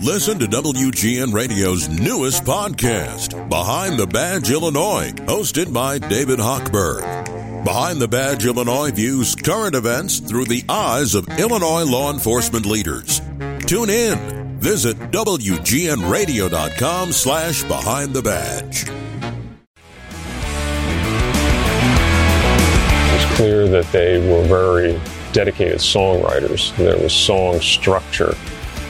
Listen 0.00 0.38
to 0.40 0.46
WGN 0.46 1.32
Radio's 1.32 1.88
newest 1.88 2.44
podcast, 2.44 3.48
Behind 3.48 3.98
the 3.98 4.06
Badge 4.06 4.50
Illinois, 4.50 5.12
hosted 5.26 5.72
by 5.72 5.98
David 5.98 6.40
Hochberg. 6.40 7.64
Behind 7.64 8.00
the 8.00 8.08
Badge 8.08 8.44
Illinois 8.44 8.90
views 8.90 9.36
current 9.36 9.76
events 9.76 10.18
through 10.18 10.46
the 10.46 10.64
eyes 10.68 11.14
of 11.14 11.28
Illinois 11.38 11.84
law 11.84 12.12
enforcement 12.12 12.66
leaders. 12.66 13.20
Tune 13.66 13.90
in. 13.90 14.58
Visit 14.58 14.96
WGNRadio.com 15.12 17.12
slash 17.12 17.62
Behind 17.64 18.12
the 18.12 18.22
Badge. 18.22 18.86
It's 23.14 23.36
clear 23.36 23.68
that 23.68 23.90
they 23.92 24.18
were 24.18 24.42
very 24.44 25.00
dedicated 25.32 25.78
songwriters. 25.78 26.74
There 26.76 26.98
was 26.98 27.12
song 27.12 27.60
structure 27.60 28.34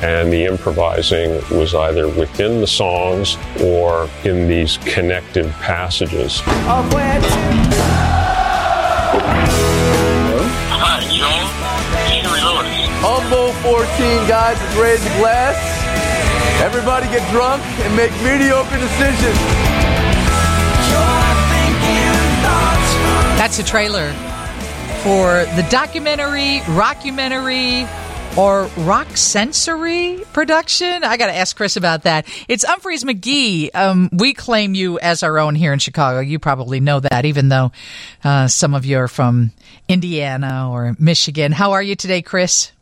and 0.02 0.32
the 0.32 0.44
improvising 0.44 1.34
was 1.56 1.74
either 1.74 2.08
within 2.08 2.60
the 2.60 2.66
songs 2.66 3.38
or 3.62 4.10
in 4.24 4.48
these 4.48 4.78
connective 4.78 5.50
passages. 5.60 6.40
Hi, 10.70 11.06
Joel. 11.16 11.62
Humble 13.04 13.52
14 13.62 14.28
guys 14.28 14.60
with 14.60 14.76
raised 14.76 15.06
glass. 15.18 15.56
Everybody 16.60 17.06
get 17.06 17.28
drunk 17.30 17.62
and 17.80 17.96
make 17.96 18.10
mediocre 18.22 18.78
decisions. 18.78 19.38
That's 23.38 23.58
a 23.58 23.64
trailer 23.64 24.12
for 25.02 25.44
the 25.56 25.66
documentary, 25.68 26.60
rockumentary, 26.78 27.88
or 28.36 28.64
rock 28.78 29.16
sensory 29.16 30.20
production? 30.32 31.04
I 31.04 31.16
got 31.16 31.26
to 31.26 31.36
ask 31.36 31.56
Kris 31.56 31.76
about 31.76 32.04
that. 32.04 32.26
It's 32.48 32.64
Umphrey's 32.64 33.04
McGee. 33.04 33.70
Um, 33.74 34.08
we 34.12 34.34
claim 34.34 34.74
you 34.74 34.98
as 34.98 35.22
our 35.22 35.38
own 35.38 35.54
here 35.54 35.72
in 35.72 35.78
Chicago. 35.78 36.20
You 36.20 36.38
probably 36.38 36.80
know 36.80 37.00
that, 37.00 37.24
even 37.24 37.48
though 37.48 37.72
uh, 38.24 38.48
some 38.48 38.74
of 38.74 38.84
you 38.84 38.98
are 38.98 39.08
from 39.08 39.52
Indiana 39.88 40.70
or 40.70 40.96
Michigan. 40.98 41.52
How 41.52 41.72
are 41.72 41.82
you 41.82 41.94
today, 41.94 42.22
Kris? 42.22 42.72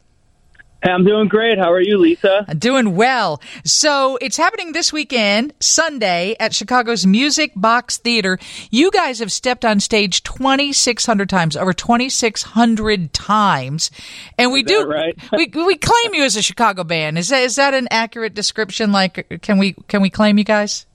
Hey, 0.83 0.93
I'm 0.93 1.05
doing 1.05 1.29
great. 1.29 1.59
How 1.59 1.71
are 1.73 1.81
you, 1.81 1.99
Lisa? 1.99 2.47
I'm 2.49 2.59
doing 2.59 2.97
well. 2.97 3.43
So 3.65 4.17
it's 4.23 4.39
happening 4.39 4.73
this 4.73 4.95
weekend, 4.95 5.53
Sunday, 5.61 6.37
at 6.41 6.55
Chicago's 6.55 7.05
Music 7.05 7.53
Box 7.55 7.99
Theater. 7.99 8.39
You 8.71 8.91
guys 8.91 9.19
have 9.19 9.31
stepped 9.31 9.67
on 9.67 9.81
stage 9.81 10.23
2,600 10.23 11.29
times, 11.29 11.55
over 11.55 11.75
2,600 11.75 13.13
times, 13.13 13.91
and 14.39 14.53
we 14.53 14.63
do 14.63 14.87
right? 14.87 15.19
we 15.33 15.51
we 15.55 15.77
claim 15.77 16.15
you 16.15 16.25
as 16.25 16.37
a 16.37 16.43
Chicago 16.43 16.83
band. 16.83 17.19
Is 17.19 17.29
that 17.29 17.43
is 17.43 17.57
that 17.57 17.75
an 17.75 17.87
accurate 17.91 18.33
description? 18.33 18.91
Like, 18.91 19.43
can 19.43 19.59
we 19.59 19.75
can 19.89 20.01
we 20.01 20.09
claim 20.09 20.39
you 20.39 20.45
guys? 20.45 20.87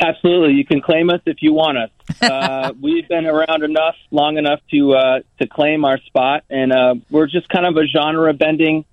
Absolutely. 0.00 0.54
You 0.54 0.64
can 0.64 0.80
claim 0.80 1.10
us 1.10 1.20
if 1.26 1.38
you 1.40 1.52
want 1.52 1.78
us. 1.78 1.90
Uh, 2.20 2.72
we've 2.80 3.08
been 3.08 3.26
around 3.26 3.62
enough, 3.62 3.94
long 4.10 4.36
enough 4.36 4.60
to 4.70 4.94
uh, 4.94 5.20
to 5.40 5.46
claim 5.46 5.84
our 5.84 5.98
spot, 5.98 6.44
and 6.50 6.72
uh, 6.72 6.94
we're 7.10 7.26
just 7.26 7.48
kind 7.48 7.66
of 7.66 7.76
a 7.76 7.86
genre 7.86 8.32
bending, 8.34 8.84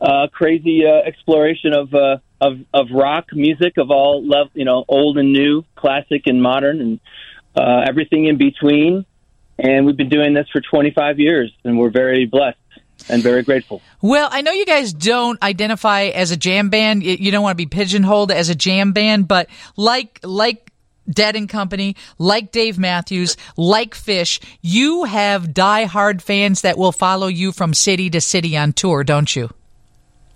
uh, 0.00 0.26
crazy 0.32 0.84
uh, 0.84 1.06
exploration 1.06 1.72
of 1.72 1.94
uh, 1.94 2.18
of 2.40 2.58
of 2.74 2.88
rock 2.92 3.26
music 3.32 3.76
of 3.78 3.90
all 3.90 4.26
level, 4.26 4.50
you 4.54 4.64
know, 4.64 4.84
old 4.88 5.18
and 5.18 5.32
new, 5.32 5.64
classic 5.76 6.22
and 6.26 6.42
modern, 6.42 6.80
and 6.80 7.00
uh, 7.56 7.84
everything 7.88 8.26
in 8.26 8.36
between. 8.36 9.06
And 9.58 9.86
we've 9.86 9.96
been 9.96 10.08
doing 10.08 10.34
this 10.34 10.48
for 10.50 10.60
25 10.60 11.20
years, 11.20 11.52
and 11.62 11.78
we're 11.78 11.90
very 11.90 12.26
blessed 12.26 12.58
and 13.08 13.22
very 13.22 13.42
grateful. 13.42 13.80
Well, 14.00 14.28
I 14.30 14.42
know 14.42 14.52
you 14.52 14.66
guys 14.66 14.92
don't 14.92 15.42
identify 15.42 16.04
as 16.04 16.30
a 16.30 16.36
jam 16.36 16.70
band. 16.70 17.02
You 17.02 17.30
don't 17.30 17.42
want 17.42 17.52
to 17.52 17.56
be 17.56 17.66
pigeonholed 17.66 18.30
as 18.32 18.48
a 18.48 18.54
jam 18.54 18.92
band, 18.92 19.28
but 19.28 19.48
like 19.76 20.20
like 20.22 20.70
Dead 21.10 21.34
and 21.36 21.48
Company, 21.48 21.96
like 22.18 22.52
Dave 22.52 22.78
Matthews, 22.78 23.36
like 23.56 23.94
Phish, 23.94 24.40
you 24.60 25.04
have 25.04 25.48
diehard 25.48 26.22
fans 26.22 26.62
that 26.62 26.78
will 26.78 26.92
follow 26.92 27.26
you 27.26 27.50
from 27.52 27.74
city 27.74 28.08
to 28.10 28.20
city 28.20 28.56
on 28.56 28.72
tour, 28.72 29.02
don't 29.02 29.34
you? 29.34 29.50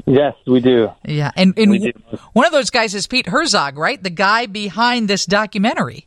Yes, 0.04 0.34
we 0.46 0.60
do. 0.60 0.90
Yeah, 1.04 1.30
and, 1.36 1.58
and 1.58 1.70
We 1.70 1.78
do. 1.78 1.92
one 2.32 2.46
of 2.46 2.52
those 2.52 2.70
guys 2.70 2.94
is 2.94 3.06
Pete 3.06 3.26
Herzog, 3.26 3.78
right? 3.78 4.00
The 4.00 4.10
guy 4.10 4.46
behind 4.46 5.08
this 5.08 5.24
documentary. 5.26 6.06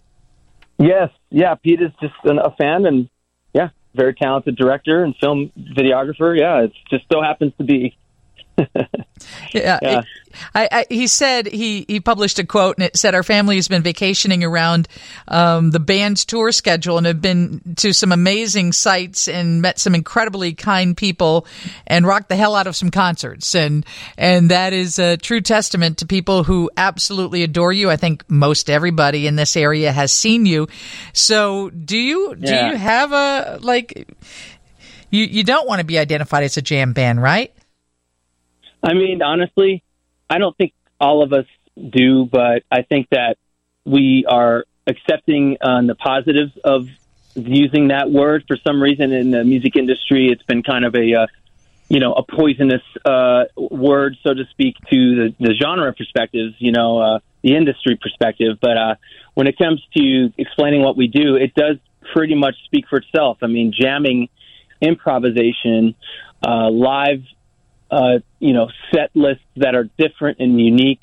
Yes, 0.78 1.10
yeah. 1.30 1.56
Pete 1.56 1.82
is 1.82 1.92
just 2.02 2.14
an, 2.24 2.38
a 2.40 2.52
fan, 2.52 2.86
and 2.86 3.10
very 3.96 4.14
talented 4.14 4.56
director 4.56 5.04
and 5.04 5.16
film 5.18 5.52
videographer. 5.58 6.38
Yeah, 6.38 6.64
it 6.64 6.74
just 6.90 7.06
so 7.12 7.22
happens 7.22 7.54
to 7.58 7.64
be. 7.64 7.96
Yeah, 9.54 9.80
Yeah. 9.82 10.02
I, 10.54 10.70
I, 10.72 10.86
he 10.90 11.08
said 11.08 11.48
he 11.48 11.86
he 11.88 12.00
published 12.00 12.38
a 12.38 12.46
quote 12.46 12.78
and 12.78 12.86
it 12.86 12.96
said 12.96 13.16
our 13.16 13.24
family 13.24 13.56
has 13.56 13.68
been 13.68 13.82
vacationing 13.82 14.44
around 14.44 14.88
um, 15.28 15.72
the 15.72 15.80
band's 15.80 16.24
tour 16.24 16.52
schedule 16.52 16.98
and 17.00 17.08
have 17.08 17.20
been 17.20 17.62
to 17.78 17.94
some 17.94 18.12
amazing 18.12 18.72
sites 18.72 19.28
and 19.28 19.60
met 19.62 19.80
some 19.80 19.96
incredibly 19.96 20.54
kind 20.54 20.96
people 20.96 21.48
and 21.88 22.06
rocked 22.06 22.30
the 22.30 22.36
hell 22.36 22.56
out 22.56 22.68
of 22.68 22.76
some 22.76 22.92
concerts 22.92 23.56
and 23.56 23.86
and 24.20 24.52
that 24.52 24.72
is 24.72 25.00
a 25.00 25.18
true 25.18 25.42
testament 25.42 25.98
to 25.98 26.06
people 26.06 26.44
who 26.44 26.70
absolutely 26.78 27.42
adore 27.44 27.74
you. 27.74 27.90
I 27.90 27.96
think 27.98 28.24
most 28.30 28.70
everybody 28.70 29.26
in 29.26 29.36
this 29.36 29.58
area 29.58 29.92
has 29.92 30.14
seen 30.14 30.46
you. 30.46 30.68
So 31.12 31.72
do 31.72 31.98
you 31.98 32.36
do 32.36 32.48
Yeah. 32.54 32.72
you 32.72 32.78
have 32.78 33.12
a 33.12 33.58
like 33.62 34.08
you 35.10 35.26
you 35.26 35.44
don't 35.44 35.68
want 35.68 35.80
to 35.80 35.86
be 35.86 35.98
identified 35.98 36.44
as 36.44 36.56
a 36.56 36.62
jam 36.62 36.94
band, 36.94 37.22
right? 37.22 37.52
I 38.84 38.94
mean, 38.94 39.22
honestly, 39.22 39.84
I 40.30 40.38
don't 40.38 40.56
think 40.58 40.74
all 41.00 41.22
of 41.24 41.34
us 41.34 41.46
do, 41.76 42.26
but 42.26 42.64
I 42.72 42.82
think 42.84 43.08
that 43.12 43.38
we 43.86 44.26
are 44.28 44.66
accepting 44.88 45.58
on 45.62 45.88
the 45.88 45.96
positives 45.96 46.52
of 46.64 46.88
using 47.36 47.90
that 47.90 48.12
word. 48.12 48.46
For 48.48 48.58
some 48.66 48.82
reason, 48.82 49.12
in 49.12 49.32
the 49.32 49.44
music 49.44 49.76
industry, 49.76 50.30
it's 50.32 50.44
been 50.44 50.64
kind 50.64 50.86
of 50.86 50.96
a 50.96 51.14
uh, 51.14 51.28
you 51.90 52.00
know 52.00 52.14
a 52.14 52.24
poisonous 52.24 52.82
uh, 53.06 53.46
word, 53.58 54.18
so 54.24 54.34
to 54.34 54.46
speak, 54.52 54.76
to 54.92 55.16
the, 55.16 55.36
the 55.40 55.54
genre 55.62 55.94
perspectives. 55.94 56.56
You 56.60 56.72
know, 56.72 57.00
uh, 57.00 57.20
the 57.42 57.56
industry 57.56 57.98
perspective. 58.02 58.58
But 58.62 58.78
uh, 58.78 58.96
when 59.34 59.48
it 59.48 59.58
comes 59.58 59.82
to 59.96 60.34
explaining 60.38 60.82
what 60.82 60.98
we 60.98 61.08
do, 61.08 61.36
it 61.36 61.54
does 61.54 61.78
pretty 62.14 62.36
much 62.36 62.56
speak 62.66 62.86
for 62.90 62.98
itself. 62.98 63.38
I 63.42 63.48
mean, 63.48 63.74
jamming, 63.78 64.30
improvisation, 64.82 65.96
uh, 66.46 66.70
live 66.70 67.24
uh, 67.92 68.20
you 68.40 68.54
know, 68.54 68.70
set 68.94 69.12
lists 69.16 69.44
that 69.58 69.76
are 69.76 69.90
different 69.98 70.40
and 70.40 70.60
unique 70.60 71.02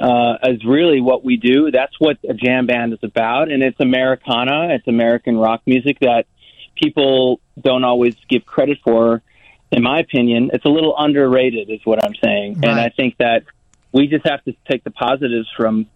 uh, 0.00 0.34
is 0.44 0.64
really 0.64 1.00
what 1.00 1.24
we 1.24 1.36
do. 1.36 1.70
That's 1.70 1.94
what 1.98 2.18
a 2.28 2.34
jam 2.34 2.66
band 2.66 2.92
is 2.92 2.98
about, 3.02 3.50
and 3.50 3.62
it's 3.62 3.78
Americana. 3.80 4.74
It's 4.74 4.88
American 4.88 5.36
rock 5.36 5.62
music 5.66 5.98
that 6.00 6.26
people 6.74 7.40
don't 7.60 7.84
always 7.84 8.16
give 8.28 8.44
credit 8.44 8.78
for. 8.84 9.22
In 9.70 9.82
my 9.82 10.00
opinion, 10.00 10.50
it's 10.52 10.64
a 10.64 10.68
little 10.68 10.94
underrated, 10.96 11.70
is 11.70 11.80
what 11.84 12.04
I'm 12.04 12.14
saying. 12.22 12.60
And 12.62 12.78
I 12.78 12.90
think 12.90 13.16
that 13.18 13.44
we 13.92 14.06
just 14.08 14.26
have 14.26 14.42
to 14.44 14.54
take 14.68 14.84
the 14.84 14.90
positives 14.90 15.48
from, 15.56 15.86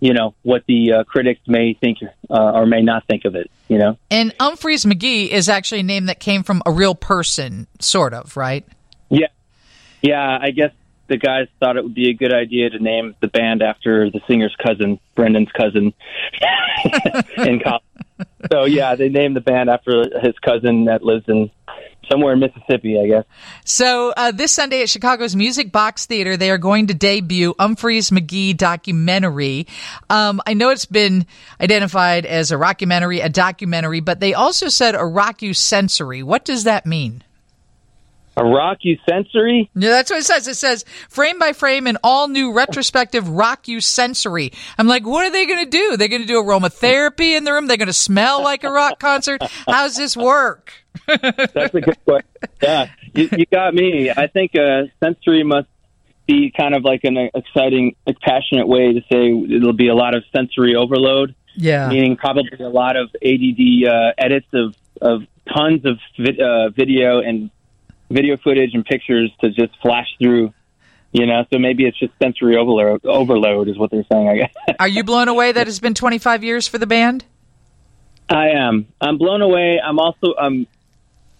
you 0.00 0.14
know, 0.14 0.34
what 0.42 0.64
the 0.66 0.92
uh, 0.92 1.04
critics 1.04 1.40
may 1.46 1.74
think 1.74 1.98
uh, 2.30 2.52
or 2.52 2.66
may 2.66 2.82
not 2.82 3.06
think 3.06 3.24
of 3.24 3.34
it. 3.34 3.50
You 3.68 3.78
know. 3.78 3.98
And 4.10 4.36
Umphrey's 4.38 4.84
McGee 4.84 5.28
is 5.28 5.48
actually 5.48 5.80
a 5.80 5.84
name 5.84 6.06
that 6.06 6.20
came 6.20 6.42
from 6.42 6.62
a 6.64 6.70
real 6.70 6.94
person, 6.94 7.66
sort 7.80 8.14
of, 8.14 8.36
right? 8.36 8.64
Yeah. 10.06 10.38
I 10.40 10.50
guess 10.50 10.72
the 11.08 11.16
guys 11.16 11.48
thought 11.60 11.76
it 11.76 11.84
would 11.84 11.94
be 11.94 12.10
a 12.10 12.14
good 12.14 12.32
idea 12.32 12.70
to 12.70 12.78
name 12.78 13.14
the 13.20 13.28
band 13.28 13.62
after 13.62 14.10
the 14.10 14.20
singer's 14.26 14.54
cousin, 14.64 14.98
Brendan's 15.14 15.52
cousin, 15.52 15.94
in 17.38 17.60
college. 17.60 17.82
So 18.50 18.64
yeah, 18.64 18.94
they 18.96 19.08
named 19.08 19.36
the 19.36 19.40
band 19.40 19.70
after 19.70 20.04
his 20.20 20.34
cousin 20.44 20.86
that 20.86 21.02
lives 21.02 21.24
in 21.28 21.50
somewhere 22.10 22.34
in 22.34 22.40
Mississippi, 22.40 23.00
I 23.00 23.06
guess. 23.06 23.24
So 23.64 24.12
uh, 24.16 24.30
this 24.30 24.52
Sunday 24.52 24.82
at 24.82 24.88
Chicago's 24.88 25.34
Music 25.34 25.72
Box 25.72 26.06
Theater, 26.06 26.36
they 26.36 26.50
are 26.50 26.58
going 26.58 26.86
to 26.88 26.94
debut 26.94 27.54
Umphrey's 27.54 28.10
McGee 28.10 28.56
documentary. 28.56 29.66
Um, 30.08 30.40
I 30.46 30.54
know 30.54 30.70
it's 30.70 30.86
been 30.86 31.26
identified 31.60 32.24
as 32.24 32.52
a 32.52 32.56
rockumentary, 32.56 33.24
a 33.24 33.28
documentary, 33.28 34.00
but 34.00 34.20
they 34.20 34.34
also 34.34 34.68
said 34.68 34.94
a 34.94 34.98
rockusensory. 34.98 36.22
What 36.22 36.44
does 36.44 36.64
that 36.64 36.86
mean? 36.86 37.22
A 38.36 38.44
Rocky 38.44 39.00
sensory. 39.08 39.70
Yeah, 39.74 39.90
that's 39.90 40.10
what 40.10 40.18
it 40.20 40.24
says. 40.24 40.46
It 40.46 40.56
says 40.56 40.84
frame 41.08 41.38
by 41.38 41.52
frame 41.52 41.86
an 41.86 41.96
all 42.04 42.28
new 42.28 42.52
retrospective 42.52 43.28
rock 43.28 43.66
you 43.66 43.80
sensory. 43.80 44.52
I'm 44.78 44.86
like, 44.86 45.06
what 45.06 45.24
are 45.24 45.30
they 45.30 45.46
going 45.46 45.64
to 45.64 45.70
do? 45.70 45.96
They're 45.96 46.08
going 46.08 46.20
to 46.22 46.28
do 46.28 46.42
aromatherapy 46.42 47.36
in 47.36 47.44
the 47.44 47.52
room. 47.52 47.66
They're 47.66 47.78
going 47.78 47.86
to 47.86 47.92
smell 47.94 48.42
like 48.42 48.62
a 48.64 48.70
rock 48.70 49.00
concert. 49.00 49.42
How's 49.66 49.96
this 49.96 50.16
work? 50.16 50.72
That's 51.06 51.74
a 51.74 51.80
good 51.80 51.96
question. 52.04 52.28
Yeah, 52.62 52.90
you, 53.14 53.28
you 53.32 53.46
got 53.46 53.74
me. 53.74 54.10
I 54.10 54.26
think 54.26 54.52
uh, 54.54 54.82
sensory 55.02 55.42
must 55.42 55.68
be 56.26 56.52
kind 56.54 56.74
of 56.74 56.84
like 56.84 57.04
an 57.04 57.30
exciting, 57.34 57.94
passionate 58.22 58.66
way 58.66 58.92
to 58.92 59.00
say 59.10 59.54
it'll 59.56 59.72
be 59.72 59.88
a 59.88 59.94
lot 59.94 60.14
of 60.14 60.24
sensory 60.34 60.74
overload. 60.74 61.34
Yeah. 61.58 61.88
meaning 61.88 62.16
probably 62.18 62.50
a 62.60 62.68
lot 62.68 62.96
of 62.96 63.08
ADD 63.24 63.88
uh, 63.88 64.12
edits 64.18 64.46
of, 64.52 64.74
of 65.00 65.22
tons 65.56 65.86
of 65.86 65.98
vid- 66.18 66.38
uh, 66.38 66.68
video 66.68 67.20
and 67.20 67.50
video 68.10 68.36
footage 68.36 68.70
and 68.74 68.84
pictures 68.84 69.30
to 69.40 69.50
just 69.50 69.72
flash 69.82 70.08
through 70.20 70.52
You 71.12 71.26
know, 71.26 71.44
so 71.52 71.58
maybe 71.58 71.86
it's 71.86 71.98
just 71.98 72.12
sensory 72.22 72.56
overload. 72.56 73.04
Overload 73.06 73.68
is 73.68 73.78
what 73.78 73.90
they're 73.90 74.04
saying. 74.10 74.28
I 74.28 74.36
guess. 74.36 74.54
Are 74.78 74.88
you 74.88 75.02
blown 75.02 75.28
away 75.28 75.52
that 75.52 75.66
it's 75.66 75.80
been 75.80 75.94
25 75.94 76.44
years 76.44 76.68
for 76.68 76.78
the 76.78 76.86
band? 76.86 77.24
I 78.28 78.48
am. 78.50 78.88
I'm 79.00 79.18
blown 79.18 79.40
away. 79.40 79.80
I'm 79.82 79.98
also. 79.98 80.34
Um, 80.38 80.66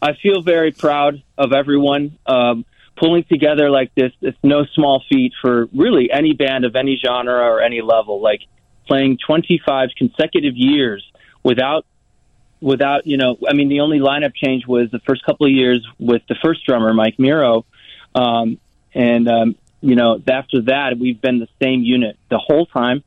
I 0.01 0.13
feel 0.15 0.43
very 0.43 0.73
proud 0.73 1.23
of 1.37 1.53
everyone 1.53 2.19
um, 2.27 2.65
pulling 2.97 3.25
together 3.25 3.71
like 3.71 3.95
this. 3.95 4.13
It's 4.21 4.39
no 4.43 4.65
small 4.75 5.03
feat 5.09 5.33
for 5.41 5.67
really 5.75 6.11
any 6.13 6.33
band 6.33 6.65
of 6.65 6.77
any 6.77 6.99
genre 7.05 7.35
or 7.35 7.61
any 7.61 7.81
level. 7.81 8.23
Like 8.23 8.41
playing 8.87 9.19
25 9.27 9.91
consecutive 9.97 10.57
years 10.57 11.05
without 11.43 11.87
without 12.61 13.06
you 13.06 13.17
know. 13.17 13.37
I 13.49 13.53
mean, 13.53 13.69
the 13.69 13.81
only 13.81 13.99
lineup 13.99 14.35
change 14.35 14.67
was 14.67 14.91
the 14.91 15.00
first 15.00 15.25
couple 15.25 15.47
of 15.47 15.53
years 15.53 15.87
with 15.99 16.23
the 16.29 16.37
first 16.43 16.64
drummer 16.67 16.93
Mike 16.94 17.19
Mirro, 17.19 17.64
um, 18.14 18.58
and 18.94 19.29
um, 19.29 19.56
you 19.81 19.97
know 19.97 20.20
after 20.26 20.62
that 20.62 20.99
we've 20.99 21.20
been 21.20 21.38
the 21.38 21.49
same 21.62 21.82
unit 21.82 22.19
the 22.31 22.38
whole 22.38 22.67
time 22.67 23.03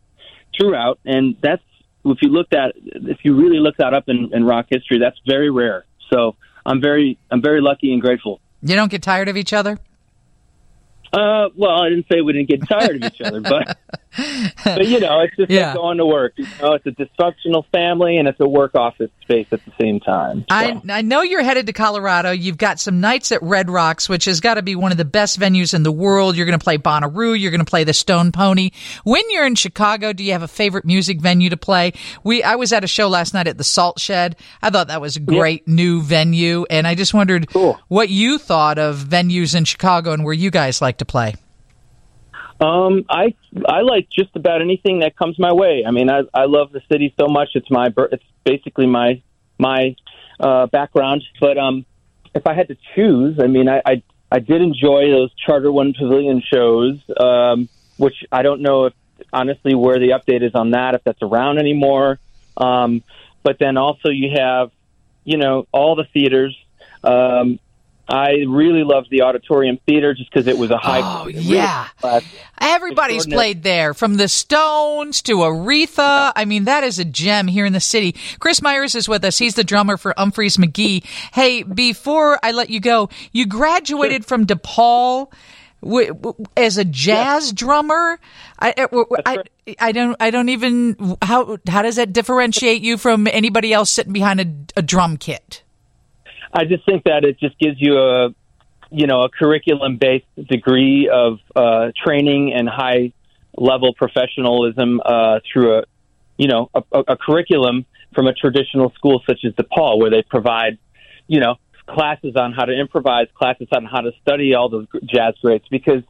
throughout, 0.58 1.00
and 1.06 1.36
that's 1.42 1.64
if 2.06 2.22
you 2.22 2.30
looked 2.30 2.54
at 2.54 2.74
if 2.76 3.20
you 3.24 3.36
really 3.36 3.60
look 3.60 3.78
that 3.78 3.94
up 3.94 4.08
in, 4.08 4.34
in 4.34 4.44
rock 4.44 4.68
history, 4.70 5.00
that's 5.00 5.20
very 5.26 5.50
rare. 5.50 5.86
So 6.12 6.36
I'm 6.66 6.82
very 6.82 7.18
I'm 7.32 7.42
very 7.42 7.62
lucky 7.62 7.92
and 7.94 8.02
grateful. 8.02 8.40
You 8.62 8.76
don't 8.76 8.92
get 8.92 9.02
tired 9.02 9.30
of 9.30 9.38
each 9.38 9.54
other? 9.54 9.80
Uh, 11.12 11.50
well, 11.56 11.82
I 11.82 11.90
didn't 11.90 12.06
say 12.12 12.22
we 12.22 12.34
didn't 12.34 12.50
get 12.50 12.68
tired 12.68 13.04
of 13.04 13.12
each 13.12 13.22
other, 13.22 13.42
but 13.42 13.78
but 14.64 14.88
you 14.88 15.00
know, 15.00 15.22
it's 15.22 15.36
just 15.36 15.50
Yeah. 15.50 15.68
like 15.68 15.76
going 15.76 15.98
to 15.98 16.06
work. 16.06 16.34
You 16.38 16.46
know, 16.62 16.74
it's 16.74 16.86
a 16.86 16.92
dysfunctional 16.92 17.66
family 17.72 18.18
and 18.18 18.28
it's 18.28 18.40
a 18.40 18.48
work 18.48 18.76
office 18.76 19.10
space 19.22 19.48
at 19.52 19.64
the 19.66 19.72
same 19.80 20.00
time. 20.00 20.42
So. 20.42 20.46
I, 20.56 20.82
I 20.90 21.02
know 21.02 21.22
you're 21.22 21.42
headed 21.44 21.66
to 21.68 21.74
Colorado. 21.74 22.32
You've 22.32 22.58
got 22.58 22.80
some 22.80 23.00
nights 23.02 23.32
at 23.32 23.42
Red 23.42 23.70
Rocks, 23.70 24.08
which 24.10 24.26
has 24.26 24.40
got 24.40 24.56
to 24.56 24.62
be 24.62 24.76
one 24.76 24.92
of 24.92 24.98
the 24.98 25.06
best 25.06 25.40
venues 25.40 25.74
in 25.74 25.84
the 25.84 25.92
world. 25.92 26.36
You're 26.36 26.46
going 26.46 26.58
to 26.60 26.64
play 26.64 26.78
Bonnaroo. 26.78 27.40
You're 27.40 27.52
going 27.52 27.60
to 27.66 27.70
play 27.70 27.84
the 27.84 27.94
Stone 27.94 28.32
Pony. 28.32 28.72
When 29.04 29.24
you're 29.30 29.46
in 29.48 29.56
Chicago, 29.56 30.14
do 30.14 30.24
you 30.24 30.34
have 30.34 30.44
a 30.44 30.48
favorite 30.48 30.86
music 30.86 31.20
venue 31.22 31.50
to 31.50 31.58
play? 31.58 31.94
We 32.24 32.44
I 32.44 32.56
was 32.56 32.72
at 32.74 32.84
a 32.84 32.88
show 32.88 33.08
last 33.08 33.34
night 33.34 33.48
at 33.48 33.58
the 33.58 33.64
Salt 33.64 34.00
Shed. 34.00 34.36
I 34.62 34.70
thought 34.70 34.88
that 34.90 35.02
was 35.02 35.16
a 35.16 35.20
great 35.22 35.68
new 35.68 36.02
venue, 36.02 36.66
and 36.70 36.86
I 36.86 36.94
just 36.96 37.14
wondered 37.14 37.50
Cool. 37.50 37.80
what 37.88 38.10
you 38.10 38.38
thought 38.38 38.78
of 38.78 38.98
venues 38.98 39.56
in 39.56 39.66
Chicago 39.66 40.14
and 40.14 40.24
where 40.24 40.34
you 40.34 40.52
guys 40.52 40.82
like 40.82 40.99
to 41.00 41.06
play. 41.06 41.36
Um, 42.62 43.06
I 43.10 43.34
I 43.66 43.82
like 43.82 44.10
just 44.10 44.36
about 44.36 44.62
anything 44.62 45.00
that 45.00 45.16
comes 45.16 45.40
my 45.40 45.54
way. 45.54 45.84
I 45.88 45.92
mean, 45.92 46.10
I 46.10 46.24
I 46.34 46.46
love 46.46 46.72
the 46.72 46.82
city 46.92 47.14
so 47.20 47.28
much. 47.28 47.50
It's 47.56 47.72
my 47.72 47.90
it's 48.12 48.24
basically 48.44 48.86
my 48.86 49.22
my 49.58 49.96
uh, 50.40 50.68
background. 50.68 51.24
But 51.40 51.58
um, 51.58 51.86
if 52.36 52.46
I 52.46 52.54
had 52.54 52.68
to 52.68 52.78
choose, 52.96 53.40
I 53.40 53.48
mean, 53.48 53.70
I 53.70 53.82
I, 53.86 54.04
I 54.32 54.40
did 54.40 54.62
enjoy 54.62 55.10
those 55.10 55.34
Charter 55.36 55.72
One 55.72 55.94
Pavilion 55.94 56.42
shows, 56.42 57.00
um, 57.18 57.70
which 57.98 58.26
I 58.32 58.42
don't 58.42 58.62
know 58.62 58.86
if 58.86 58.94
honestly 59.32 59.74
where 59.74 60.00
the 60.00 60.10
update 60.10 60.44
is 60.44 60.54
on 60.54 60.72
that, 60.72 60.96
if 60.96 61.04
that's 61.04 61.22
around 61.22 61.60
anymore. 61.60 62.20
Um, 62.58 63.04
but 63.42 63.58
then 63.60 63.78
also 63.78 64.10
you 64.10 64.32
have, 64.36 64.72
you 65.24 65.38
know, 65.38 65.66
all 65.72 65.96
the 65.96 66.06
theaters. 66.14 66.58
Um, 67.04 67.60
I 68.10 68.44
really 68.48 68.84
loved 68.84 69.10
the 69.12 69.22
auditorium 69.22 69.78
theater 69.86 70.14
just 70.14 70.32
because 70.32 70.48
it 70.48 70.58
was 70.58 70.72
a 70.72 70.78
high. 70.78 71.02
Oh, 71.04 71.28
yeah. 71.28 71.88
class- 72.00 72.24
Everybody's 72.60 73.26
played 73.28 73.64
there, 73.64 73.94
from 73.94 74.16
the 74.18 74.28
Stones 74.28 75.22
to 75.24 75.38
Aretha. 75.38 76.32
I 76.36 76.46
mean, 76.46 76.66
that 76.66 76.84
is 76.84 76.98
a 77.00 77.06
gem 77.06 77.48
here 77.48 77.66
in 77.66 77.74
the 77.74 77.80
city. 77.80 78.16
Kris 78.40 78.62
Myers 78.62 78.96
is 78.96 79.08
with 79.08 79.24
us. 79.24 79.38
He's 79.38 79.56
the 79.56 79.64
drummer 79.64 79.96
for 79.96 80.14
Umphrey's 80.18 80.58
McGee. 80.58 81.06
Hey, 81.34 81.64
before 81.64 82.40
I 82.44 82.52
let 82.52 82.70
you 82.70 82.80
go, 82.80 83.10
you 83.32 83.46
graduated 83.46 84.26
from 84.26 84.46
DePaul 84.46 85.32
as 86.58 86.78
a 86.78 86.84
jazz 86.86 87.54
drummer. 87.54 88.20
I, 88.60 88.74
I, 88.78 88.88
I, 89.26 89.76
I 89.80 89.92
don't, 89.92 90.18
I 90.20 90.30
don't 90.32 90.50
even 90.50 91.18
how 91.22 91.58
how 91.68 91.82
does 91.84 91.96
that 91.96 92.12
differentiate 92.12 92.82
you 92.82 92.98
from 92.98 93.28
anybody 93.28 93.72
else 93.72 93.90
sitting 93.92 94.12
behind 94.14 94.42
a, 94.42 94.80
a 94.80 94.82
drum 94.82 95.16
kit? 95.18 95.64
I 96.54 96.66
just 96.66 96.86
think 96.86 97.04
that 97.04 97.24
it 97.24 97.40
just 97.40 97.58
gives 97.60 97.80
you 97.80 97.98
a, 97.98 98.30
you 98.92 99.08
know, 99.08 99.24
a 99.24 99.30
curriculum 99.30 99.98
based 99.98 100.26
degree 100.36 101.10
of 101.10 101.40
uh, 101.56 101.92
training 101.96 102.54
and 102.54 102.68
high 102.68 103.14
level 103.56 103.94
professionalism 103.94 105.02
uh, 105.06 105.40
through 105.52 105.80
a, 105.80 105.84
you 106.38 106.48
know, 106.48 106.70
a, 106.74 106.82
a, 106.92 107.18
curriculum 107.18 107.86
from 108.16 108.28
a 108.28 108.34
traditional 108.34 108.92
school 108.94 109.22
such 109.28 109.42
as 109.46 109.54
DePaul, 109.54 110.00
where 110.00 110.10
they 110.10 110.24
provide, 110.24 110.78
you 111.28 111.40
know, 111.40 111.56
classes 111.88 112.36
on 112.36 112.54
how 112.54 112.66
to 112.66 112.74
improvise, 112.74 113.28
classes 113.36 113.68
on 113.72 113.86
how 113.86 114.02
to 114.02 114.12
study 114.22 114.56
all 114.56 114.70
those 114.70 114.88
jazz 115.06 115.36
greats, 115.42 115.68
because 115.70 116.04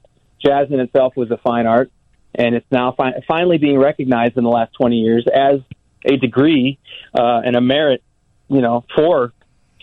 jazz 0.44 0.68
in 0.70 0.80
itself 0.80 1.16
was 1.18 1.32
a 1.32 1.38
fine 1.38 1.66
art, 1.66 1.92
and 2.36 2.56
it's 2.56 2.66
now 2.72 2.94
fi- 2.94 3.22
finally 3.28 3.58
being 3.58 3.80
recognized 3.80 4.38
in 4.38 4.44
the 4.44 4.50
last 4.50 4.74
20 4.80 4.98
years 4.98 5.26
as 5.34 5.60
a 6.06 6.16
degree 6.18 6.78
uh, 7.14 7.42
and 7.44 7.56
a 7.56 7.62
merit, 7.62 8.04
you 8.48 8.62
know, 8.62 8.86
for 8.96 9.34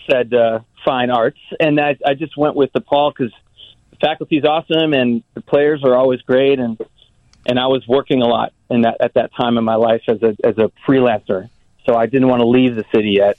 said 0.09 0.33
uh, 0.33 0.59
fine 0.85 1.09
arts, 1.09 1.39
and 1.59 1.79
I, 1.79 1.97
I 2.05 2.13
just 2.13 2.37
went 2.37 2.55
with 2.55 2.71
DePaul 2.73 3.13
because 3.15 3.33
the 3.91 3.97
faculty's 3.97 4.43
awesome 4.45 4.93
and 4.93 5.23
the 5.33 5.41
players 5.41 5.83
are 5.83 5.95
always 5.95 6.21
great, 6.21 6.59
and 6.59 6.79
and 7.45 7.59
I 7.59 7.67
was 7.67 7.87
working 7.87 8.21
a 8.21 8.27
lot 8.27 8.53
in 8.69 8.81
that 8.81 8.97
at 8.99 9.13
that 9.15 9.31
time 9.35 9.57
in 9.57 9.63
my 9.63 9.75
life 9.75 10.03
as 10.07 10.21
a 10.21 10.35
as 10.43 10.57
a 10.57 10.71
freelancer, 10.87 11.49
so 11.85 11.95
I 11.95 12.05
didn't 12.05 12.27
want 12.27 12.41
to 12.41 12.47
leave 12.47 12.75
the 12.75 12.85
city 12.93 13.11
yet 13.11 13.37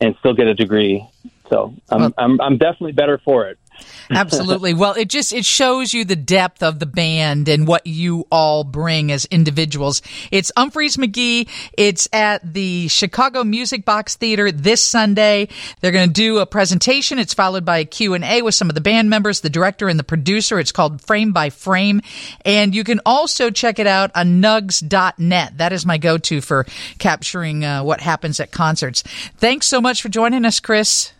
and 0.00 0.16
still 0.20 0.34
get 0.34 0.46
a 0.46 0.54
degree. 0.54 1.06
So 1.48 1.74
I'm 1.90 2.00
Well- 2.00 2.14
I'm, 2.16 2.40
I'm 2.40 2.56
definitely 2.58 2.92
better 2.92 3.18
for 3.18 3.48
it. 3.48 3.58
Absolutely. 4.10 4.74
Well, 4.74 4.94
it 4.94 5.08
just 5.08 5.32
it 5.32 5.44
shows 5.44 5.94
you 5.94 6.04
the 6.04 6.16
depth 6.16 6.62
of 6.62 6.78
the 6.78 6.86
band 6.86 7.48
and 7.48 7.66
what 7.66 7.86
you 7.86 8.26
all 8.30 8.64
bring 8.64 9.12
as 9.12 9.24
individuals. 9.26 10.02
It's 10.30 10.50
Umphrey's 10.56 10.96
McGee. 10.96 11.48
It's 11.74 12.08
at 12.12 12.52
the 12.52 12.88
Chicago 12.88 13.44
Music 13.44 13.84
Box 13.84 14.16
Theater 14.16 14.50
this 14.50 14.84
Sunday. 14.84 15.48
They're 15.80 15.92
going 15.92 16.08
to 16.08 16.12
do 16.12 16.38
a 16.38 16.46
presentation. 16.46 17.18
It's 17.18 17.34
followed 17.34 17.64
by 17.64 17.78
a 17.78 17.84
Q&A 17.84 18.42
with 18.42 18.54
some 18.54 18.68
of 18.68 18.74
the 18.74 18.80
band 18.80 19.10
members, 19.10 19.40
the 19.40 19.50
director 19.50 19.88
and 19.88 19.98
the 19.98 20.04
producer. 20.04 20.58
It's 20.58 20.72
called 20.72 21.00
Frame 21.00 21.32
by 21.32 21.50
Frame. 21.50 22.00
And 22.44 22.74
you 22.74 22.84
can 22.84 23.00
also 23.06 23.50
check 23.50 23.78
it 23.78 23.86
out 23.86 24.10
on 24.14 24.42
nugs.net. 24.42 25.58
That 25.58 25.72
is 25.72 25.86
my 25.86 25.98
go-to 25.98 26.40
for 26.40 26.66
capturing 26.98 27.64
uh, 27.64 27.84
what 27.84 28.00
happens 28.00 28.40
at 28.40 28.50
concerts. 28.50 29.02
Thanks 29.36 29.66
so 29.66 29.80
much 29.80 30.02
for 30.02 30.08
joining 30.08 30.44
us, 30.44 30.60
Kris. 30.60 31.12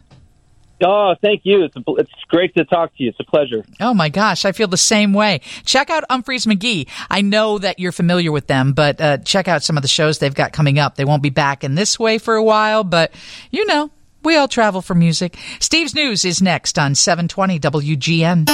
Oh, 0.83 1.15
thank 1.21 1.43
you. 1.45 1.65
It's 1.65 1.77
a, 1.77 1.83
it's 1.99 2.11
great 2.29 2.55
to 2.55 2.65
talk 2.65 2.97
to 2.97 3.03
you. 3.03 3.11
It's 3.11 3.21
a 3.21 3.25
pleasure. 3.25 3.65
Oh 3.81 3.93
my 3.93 4.09
gosh, 4.09 4.45
I 4.45 4.53
feel 4.53 4.69
the 4.69 4.77
same 4.77 5.13
way. 5.13 5.41
Check 5.65 5.91
out 5.91 6.05
Umphrey's 6.09 6.47
McGee. 6.47 6.89
I 7.11 7.23
know 7.23 7.59
that 7.59 7.79
you're 7.79 7.93
familiar 7.93 8.33
with 8.33 8.47
them, 8.47 8.73
but 8.73 9.01
uh, 9.01 9.19
check 9.19 9.49
out 9.49 9.63
some 9.63 9.77
of 9.77 9.83
the 9.83 9.89
shows 9.89 10.19
they've 10.19 10.35
got 10.35 10.53
coming 10.53 10.79
up. 10.79 10.97
They 10.97 11.05
won't 11.05 11.23
be 11.23 11.31
back 11.31 11.65
in 11.65 11.75
this 11.75 11.99
way 11.99 12.19
for 12.19 12.35
a 12.35 12.43
while, 12.43 12.85
but 12.85 13.13
you 13.51 13.67
know, 13.67 13.91
we 14.23 14.37
all 14.37 14.49
travel 14.49 14.83
for 14.83 14.95
music. 14.95 15.37
Steve's 15.61 15.95
News 15.95 16.25
is 16.25 16.43
next 16.43 16.79
on 16.79 16.95
720 16.95 17.59
WGN. 17.61 18.49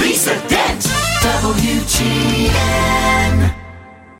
Lisa 0.00 0.34
Dent, 0.48 0.82
WGN. 1.22 3.23